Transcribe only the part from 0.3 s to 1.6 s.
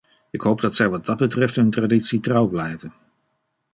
Ik hoop dat zij wat dat betreft